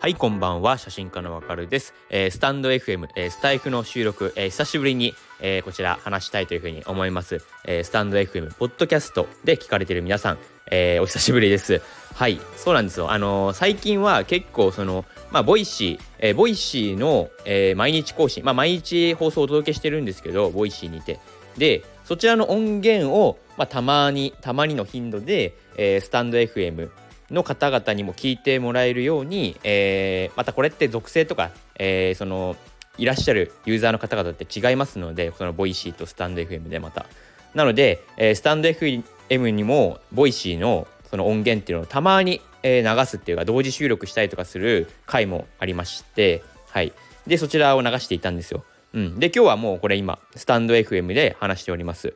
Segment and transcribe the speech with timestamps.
[0.00, 0.76] はい、こんばんは。
[0.76, 1.94] 写真家のわかるです。
[2.10, 7.40] えー、スタンド FM、えー、スタエフの収録、えー、久しぶりに、えー、こちら話したいというふうに思います。
[7.64, 10.38] えー、スタンド FM、ポッドキャストで聞かれてる皆さん、
[10.72, 11.80] えー、お久しぶりです。
[12.14, 13.12] はい、そうなんですよ。
[13.12, 21.20] あのー、最近は結構その、まあ、 Voicy、えー、 Voicy の、えー、毎日更新、まあ、毎日放送をお届けしてるんですけど、 Voicy にて。
[21.56, 26.90] で、そちらの音源を、まあ、たまに、たまにの頻度で、えー、スタンド FM、
[27.30, 32.56] の方々にも聞いてもらえるように、えー、またこれって属性とか、えー、その
[32.98, 37.06] いらっしゃるユーザーの方々って違いますのでその Voicy とスタンド FM でまた。
[37.54, 46.92] なので、えー、スタンド FM にも Voicy のその音源っていうのをたまに、えー、流すっていうか同時収録したりとかする回もありましてはい。
[47.28, 52.14] でそちらを流していたんですよ、うん、で今日はもうこれ今スタンド FM で話しております。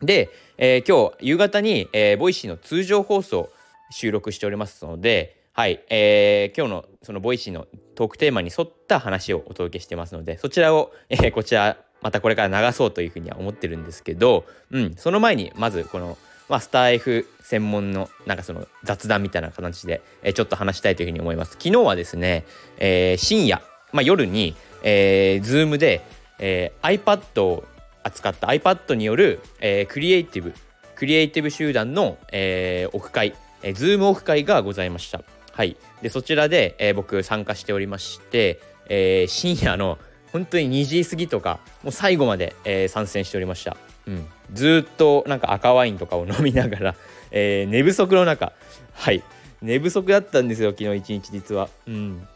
[0.00, 3.50] で、えー、今日夕方に、えー、 Voicy の通常放送
[3.90, 16.16] 収録しておりますので、はい、えー、今日のその Voicy のトークテーマに沿った話をお届けしてますので、そちらを、えー、こちら、またこれから流そうというふうには思ってるんですけど、うん、その前に、まずこの、
[16.48, 21.54] まあ、スター F 専門のなんかその雑談みたいな形で、えー、ちょっと話したいというふうに思います。
[21.54, 22.44] 昨日はですね、
[22.78, 23.60] えー、深夜、
[23.92, 26.04] まあ、夜に、えー、Zoom で、
[26.38, 27.64] えー、iPad を
[28.02, 30.54] 扱った iPad による、えー、クリエイティブ、
[30.94, 35.22] クリエイティブ集団の、えー、オフ会、えー、ズームオフ会がございました。
[35.52, 35.76] はい。
[36.02, 39.98] で、そちらで、えー、僕参加しておりまして、えー、深夜の
[40.32, 43.76] 本当に2時過ぎとか、もう最後まで、えー、参戦しておりました。
[44.06, 44.26] うん。
[44.52, 46.94] ずっとなんか赤ワインとかを飲みながら、
[47.30, 48.52] えー、寝不足の中、
[48.94, 49.22] はい。
[49.60, 51.68] 寝不足だったんですよ、昨日一日実は。
[51.86, 52.28] うん。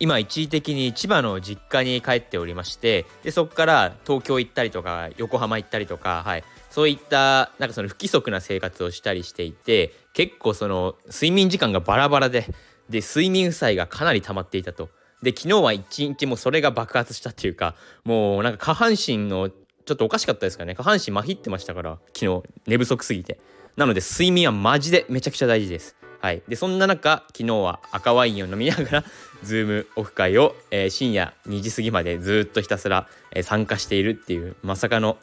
[0.00, 12.46] 今一時的に千葉の実家に帰っておりましてでそこから東京行ったりとか横浜行ったりとか、はい、そういったなんかその不規則な生活をしたりしていて結構その睡眠時間がバラバラで
[12.88, 14.88] で睡眠負債がかなり溜まっていたと。
[15.22, 20.74] で昨日は一日もそれが爆発したっていうかもうなんか下半身のちょっとおかしかったですかね。
[20.74, 22.42] 下半身まひってましたから昨日。
[22.66, 23.38] 寝不足すぎて。
[23.76, 25.99] なので睡眠はマジでめちゃくちゃ大事です。
[26.20, 29.04] はい、でそんな中昨日は赤ワインを飲みながら
[29.42, 35.16] ズームオフ会を、えー、深夜2時過ぎまでずっとひたすら、えー、参加しているっていうまさかの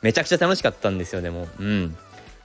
[0.00, 1.62] めちゃくちゃ楽しかったんですよでもう。
[1.62, 1.96] ん。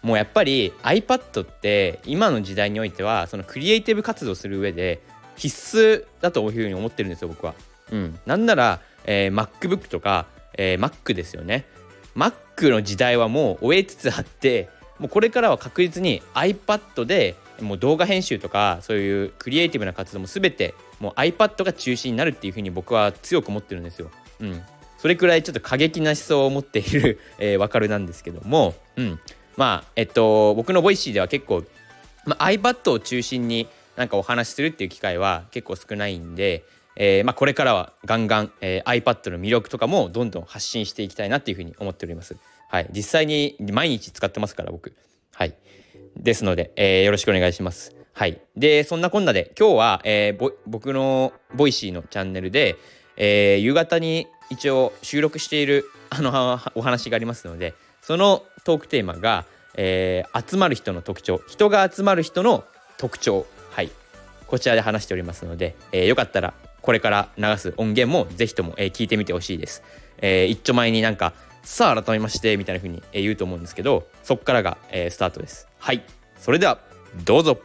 [0.02, 5.02] もうやっぱり iPad って今の時代においてはそのクリエイティブ活動する上で
[5.38, 7.54] 必須だというふうに思ってるんですよ僕は。
[7.92, 10.26] うん、なんなら、えー、MacBook とか、
[10.58, 11.66] えー、Mac ですよね。
[12.18, 14.68] Mac の時代はもう終えつつあって
[15.00, 24.10] もうこれからは確実に iPad でもう動画編集とかそういうクリエイティブな活動も全てもう iPad が中心になるっていうふうに僕は強く思ってるんですよ。
[24.40, 24.62] うん、
[24.98, 29.20] それくらいちょっと過激な思想を持っている、 えー、わかるなんですけども、うん、
[29.58, 31.64] まあえっと僕の Voicy では結構、
[32.26, 36.64] まあ、iPad を中心になんかお話しするっていう機会は結構少ないんで、
[36.96, 42.36] えーまあ、これからはガンガン、えー、iPad の魅力とかもどんどん発信していきたいなっていうふうに思っております。
[42.70, 44.94] はい、実際に毎日使ってますから僕。
[45.34, 45.54] はい。
[46.18, 47.96] ですので、えー、よろしくお願いします。
[48.14, 48.40] はい。
[48.56, 52.76] で、そんなこんなで、今日は、えー、僕の Voicy のチャンネルで、
[53.18, 62.64] えー、夕方に一応収録しているあのお話がありますので、そのトークテーマが、えー、集まる人の特徴、人が集まる人の
[62.98, 63.90] 特徴、はい。
[64.48, 69.82] こちらで話しておりますので、えー、よかったらこれから流す音源もぜひとも、えー、聞いてみてほしいです。
[70.20, 76.02] えー、一丁前になんかさあ改めましてみたいな風に言うと思うんですけどそこからが、えー、スタートですはい。
[76.38, 76.80] それでは
[77.26, 77.60] どうぞ。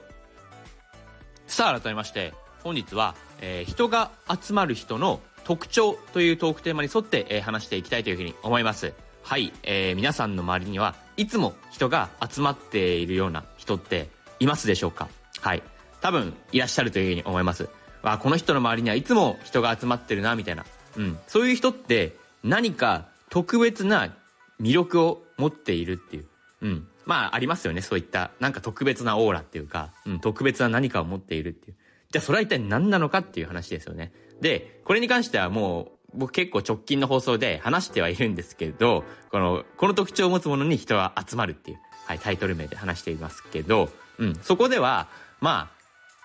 [1.46, 2.34] さあ改めまして
[2.64, 8.92] 本日は、えー、人が集まる人の特徴というトークテーマに沿って、えー、話していきたいというふうに思います。
[9.22, 14.08] はい、えー、皆さんの周りにはいつも人が集まっているような人って
[14.40, 15.08] いますでしょうか？
[15.40, 15.62] はい。
[16.00, 17.68] 多分いらっしゃるというふうに思います。
[18.02, 20.66] わこの人の周りにはいつも人が集まってるなみたいな。
[20.96, 21.18] うん。
[21.28, 24.12] そういう人って何か特別な
[24.60, 26.26] 魅力を持っているっていう。
[26.60, 26.88] うん。
[27.06, 27.80] まあ、ありますよね。
[27.80, 31.76] そういった、なんか特別なオーラっていうか、うん、特別な何かを持っているっていう。
[32.10, 34.12] じゃあ、それは一体何なのかっていう話ですよね。
[34.40, 45.08] で、これに関してはもう、僕結構直近の放送で話してはいるんですけど、この、この特徴を持つものに人は集まるっていう、はい、タイトル名で話していますけど、うん、そこでは、
[45.40, 45.78] まあ、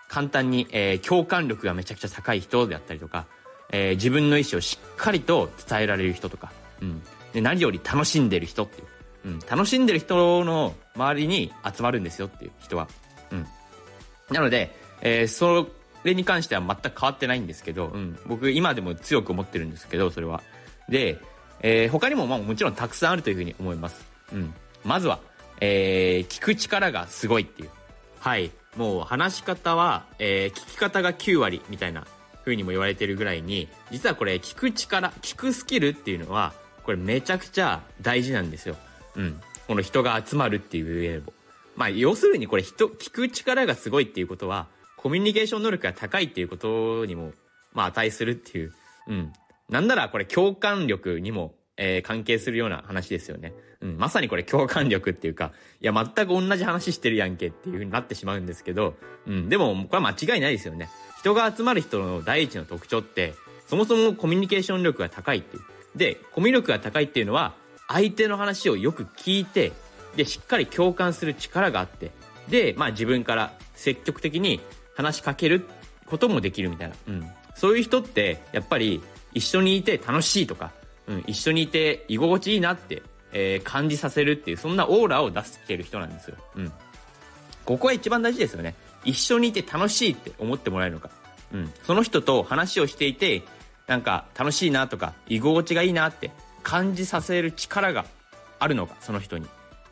[0.07, 3.25] 簡単に、えー、共感力がめちゃくちゃ高い人であったりとか、
[3.71, 6.51] えー、自分の意思をしっかりと伝えられる人とか、
[6.81, 7.01] うん、
[7.33, 8.87] で何より楽しんでる人っていう、
[9.25, 12.87] うん、楽しんでる人の周りに集まるんですよっていう人は、
[13.31, 13.47] うん、
[14.31, 15.67] なので、えー、そ
[16.03, 20.41] れに関しては全く変わってないんですけど、うん、僕今でも強く思ってるんですけどそれは。
[20.89, 21.19] で、
[21.61, 24.53] えー、他にもまあもちろんたくさんあるというふうに思います、うん、
[24.83, 25.19] まずは、
[25.61, 27.69] えー、聞く力がすごいっていう。
[28.19, 28.51] はい。
[28.77, 32.05] もう話し方は、えー、聞き方が9割みたいな
[32.43, 36.53] 風にも言われてるぐらいに、実はこれ聞く力、聞くスキルっていうのは、
[36.83, 38.75] これめちゃくちゃ大事なんですよ。
[39.15, 39.41] うん。
[39.67, 41.33] この人が集まるっていう上でも。
[41.75, 44.67] まあ、要するにこれ人、聞く力がすごいっていうことは、
[44.97, 47.33] コミュニケーション能力が高いっていうことにも、
[47.73, 48.73] まあ、値するっていう。
[49.07, 49.33] うん。
[49.69, 53.53] なんならこれ共感力にも、えー、関係するような話ですよね。
[53.81, 53.97] うん。
[53.97, 55.51] まさにこれ共感力っていうか、
[55.81, 58.95] いや、全く同じ話してるやんけっていう風になってしまうんですけど、
[59.25, 59.49] うん。
[59.49, 60.89] でも、これは間違いないですよね。
[61.19, 63.33] 人が集まる人の第一の特徴って、
[63.67, 65.63] そもそもコミュニケーション力が高いっていう。
[65.95, 67.55] で、コミュ力が高いっていうのは、
[67.93, 69.71] 相手の話をよく聞いて、
[70.15, 72.11] で、しっかり共感する力があって、
[72.49, 74.59] で、まあ自分から積極的に
[74.95, 75.67] 話しかける
[76.07, 76.95] こともできるみたいな。
[77.07, 77.31] うん。
[77.55, 79.03] そういう人って、やっぱり
[79.33, 80.71] 一緒にいて楽しいとか、
[81.07, 86.37] うん、一緒にいて居心地いいなって、えー、感じさせるっていう、そんなオーラを出してる人なんですよ。
[86.55, 86.71] うん。
[87.63, 88.73] ここは一番大事ですよね。
[89.05, 91.11] 一緒にいて楽しいって思ってもらえるのか。
[91.53, 91.71] うん。
[91.85, 93.43] その人と話をしていて、
[93.85, 96.31] なんか楽しいなとか、居心地がいいなって
[96.63, 98.05] 感じさせる力が
[98.59, 99.45] あるのか、その人に。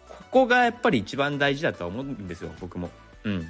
[0.07, 2.89] ここがやっぱり一番大事だとは思うんですよ、僕も。
[3.23, 3.47] うん。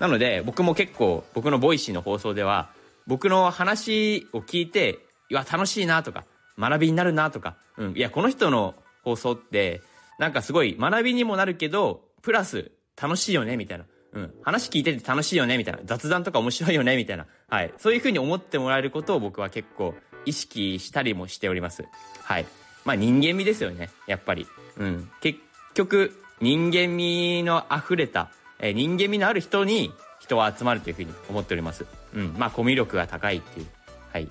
[0.00, 2.70] なので、僕も結構、僕の Voicy の放送では、
[3.06, 4.98] 僕の話を聞いて、
[5.30, 6.24] いや、楽しいなとか、
[6.58, 7.96] 学びになるなとか、うん。
[7.96, 9.80] いや、この人の放送って、
[10.18, 13.84] なんかすごい学びにもなるけど、プラス楽しいよね、みたいな。
[14.12, 14.34] うん。
[14.42, 15.80] 話聞いてて楽しいよねみたいな。
[15.84, 17.26] 雑談とか面白いよねみたいな。
[17.48, 17.72] はい。
[17.78, 21.84] そういう風に思ってもらえることを僕は結構意識したりもしております。
[22.22, 22.46] はい。
[22.84, 23.90] まあ人間味ですよね。
[24.06, 24.46] やっぱり。
[24.76, 25.10] うん。
[25.20, 25.38] 結
[25.74, 28.30] 局、人間味の溢れた、
[28.60, 31.86] え、人間味のある人に人は集まるという風に思っております。
[32.14, 32.34] うん。
[32.38, 33.66] まあコミュ力が高いっていう。
[34.12, 34.28] はい。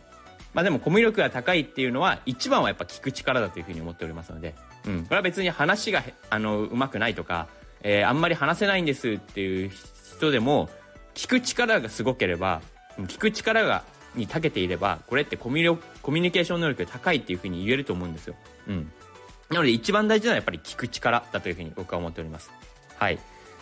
[0.54, 4.56] まあでもコミュ力が高いっていうのは一番はやっぱ聞く力だという風に思っておりますので、
[4.86, 5.04] うん。
[5.04, 7.48] これは別に話が、あの、うまくないとか、
[7.83, 9.72] えー、あんまり話せないんですっていう
[10.18, 10.69] 人でも、
[11.13, 12.62] 聞く力がすごければ、
[12.98, 13.83] 聞く力が、
[14.18, 18.36] に長けていれば、これってコミュコミュニケーション能力が高いっていうふうに言えると思うんですよ。
[18.68, 18.92] うん。
[19.50, 22.52] なので一番大事なのはやっぱり聞く力だというふうに僕は思っております。
[22.98, 23.19] はい。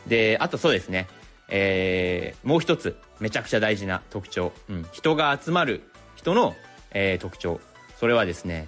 [0.07, 1.07] で、あとそうですね。
[1.48, 4.52] えー、もう一つ、めちゃくちゃ大事な特徴。
[4.69, 4.86] うん。
[4.92, 5.84] 人が集まる
[6.16, 6.56] 人の、
[6.92, 7.60] えー、特徴。
[8.00, 8.68] それはですね、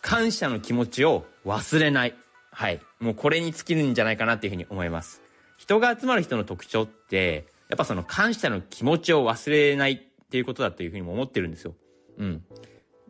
[0.00, 2.14] 感謝の気持ちを忘れない。
[2.50, 2.80] はい。
[3.00, 5.20] もうこれに尽きるんじゃないかなっていうふうに思います。
[5.58, 10.06] 人が集まる人の特徴って、やっぱその感謝の気持ちを忘れない
[10.36, 11.74] っていうことだというふうにも思ってるんですよ。
[12.18, 12.44] うん。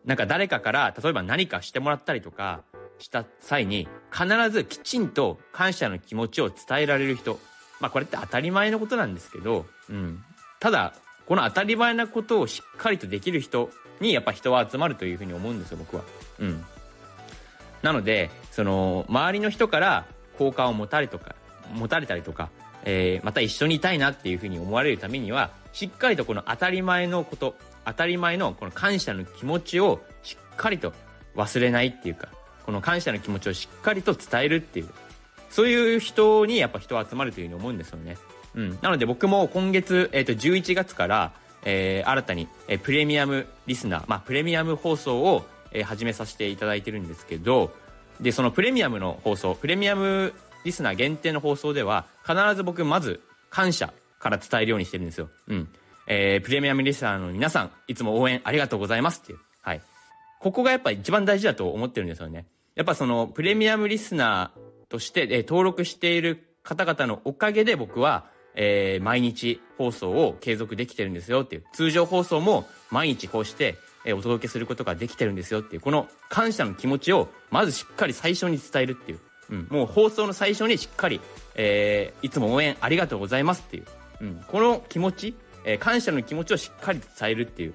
[0.04, 2.62] なんか誰かから例えば何かしてもらったりとか
[2.98, 7.40] した際に必ずきちんと感謝の気持ちを伝えられる人。
[7.80, 10.22] まあこれって当たり前のことなんですけど、うん。
[10.60, 10.94] ただ、
[11.26, 13.70] この当たり前なことをしっかりとできる人
[14.00, 16.04] にやっぱ人は集まるというふうに思うんですよ、僕は。
[16.38, 16.64] うん。
[17.82, 20.06] なので、その、周りの人から
[20.38, 21.34] 好感を持たれとか、
[21.74, 22.50] 持たれたりとか、
[22.84, 30.94] えー、また一緒にいたいなっていうふうに思われるためには、しっかりとこの当たり前のこと、当たり前のこの感謝の気持ちをしっかりと
[31.34, 32.28] 忘れないっていうか、
[32.64, 34.88] この感謝の気持ちをしっかりと伝えるっていう、
[35.50, 38.16] そういう人にやっぱ人は集まるというふうに思うんですよね。
[38.54, 38.78] うん。
[38.80, 41.32] なので僕も今月、え、ー、と、11月から、
[41.66, 47.70] えー、新たに、えー、プレミアムリスナー、まあ、プレミアム放送を、えー、始めさせていただいてるんですけど、
[48.18, 50.32] で、そのプレミアムの放送、プレミアム
[50.64, 53.20] リスナー限定の放送では、必ず僕まず
[53.50, 55.30] 感謝から伝えるようにしてるんですよ。
[55.48, 55.68] うん。
[56.06, 59.38] えー、プレミアムリスナーの皆さん、いつも応援ありがとうございますっていう。
[59.62, 59.82] はい。
[60.40, 62.46] ここがやっぱ一番大事だと思ってるんですよね。
[62.74, 71.64] やっぱその、プレミアムリスナーとして、えー、登録している方々のおかげで僕は、えー、毎日放送を継続できてるんですよっていう。
[71.72, 79.18] 通常放送も毎日こうして、えお届けすることができてるんですよっていう、この感謝の気持ちを、まずしっかり最初に伝えるっていう。
[79.50, 81.20] うん、もう放送の最初にしっかり、
[81.54, 83.84] えー、いつも応援ありがとうございますっていう。
[84.20, 87.74] うん、この気持ち、えー、感謝の気持ちをしっかり伝えるっていう。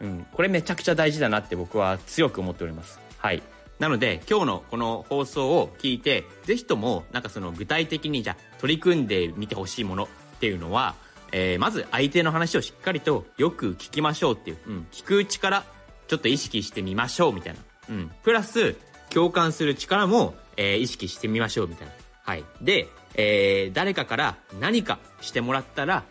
[0.00, 2.98] うん、これめちゃくちゃ大事だなって僕は強く思っております。
[3.18, 3.42] はい。
[3.78, 10.94] なので、今日のこの放送を聞いて、ぜひとも、なんかその具体的にじゃ取り組んでみてほしいものっていうのは、
[11.32, 15.64] えー、まず相手の話をしっかりとよく聞きましょうっていう、うん、聞く力、
[16.08, 17.60] ちょっと意識してみましょうみたいな。
[17.88, 18.10] うん。
[18.22, 18.76] プラス、
[19.10, 21.92] 共感する力も、えー、意識してみましょうみたいな。
[22.22, 22.44] はい。
[22.60, 26.04] で、えー、誰かから何かしてもらったら、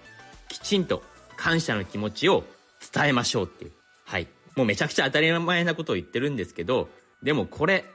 [0.48, 1.04] きちんと
[1.38, 2.44] 感謝の気持ちを
[2.94, 3.72] 伝えましょうっていう。
[4.06, 4.28] はい。
[4.56, 6.90] もうめちゃくちゃ当たり前なことを言ってるんですけど、
[7.24, 7.86] でもこれ、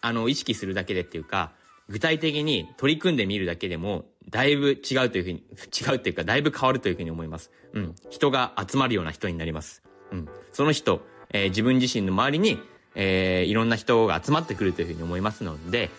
[0.00, 1.52] あの、意識するだけでっていうか、
[1.88, 5.42] 具体的に取り組んでみるだけでも、だいぶ違うというふうに、
[5.80, 7.50] 違うっていうか、だいぶ変わるというふうに思います。
[7.72, 7.94] うん。
[8.10, 9.82] 人が集まるような人になります。
[10.12, 10.28] うん。
[10.52, 11.00] その人、
[11.30, 12.58] えー、自分自身の周りに、
[12.94, 15.90] えー、いろんな人が集まってくるというふうに思いますので、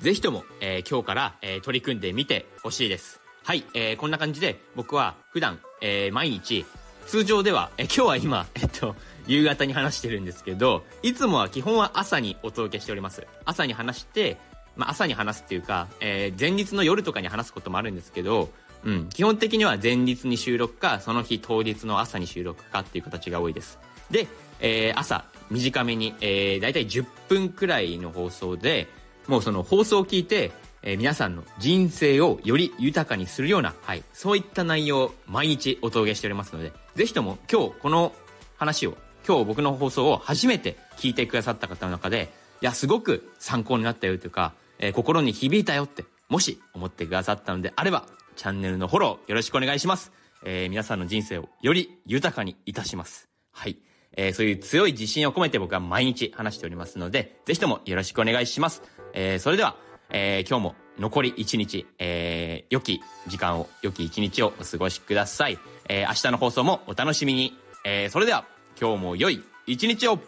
[0.00, 3.20] ぜひとも、えー今日から、えー取り組んでみてほしいです。
[3.44, 6.66] はい、えーこんな感じで僕は普段、えー毎日、
[7.06, 8.96] 通常では、えー今日は今、 えっと、
[9.26, 13.26] 夕方に話してるんですけど、いつもは基本は朝にお届けしております。
[13.44, 14.36] 朝に話して、
[14.76, 18.50] まあ朝に話すっていうか、えー前日の夜とかに話すこともあるんですけど、
[18.84, 23.78] うん、基本的には前日に収録か、その日当日の朝に収録かっていう形が多いです。
[24.10, 24.26] で、
[24.60, 28.88] えー朝、短めに、えー、だいたい10分くらいの放送で、
[29.26, 30.52] もうその放送を聞いて、
[30.82, 38.12] えー皆さんの人生をより豊かにするような、はい、そういった内容を毎日お届けしておりますので、ぜひとも今日この
[38.56, 48.04] 話を、今日僕の放送を初めて聞いてくださった方の中で、いや、すごく参考になったよというか、えー心に響いたよって、もし思ってくださったのであれば、
[48.36, 50.12] チャンネルのフォローよろしくお願いします。
[50.44, 53.30] えー皆さんの人生をより豊かにいたします。
[53.52, 53.78] はい。
[54.16, 58.82] えーそういう強い自信を込めて僕は毎日話しておりますので、ぜひともよろしくお願いします。
[59.12, 59.76] えーそれでは、
[60.10, 65.58] えー今日も残り1日、え良き時間を、良き1日をお過ごしください。
[65.88, 67.58] え明日の放送もお楽しみに。
[67.84, 68.46] えそれでは、
[68.80, 70.18] 今日も良い一日を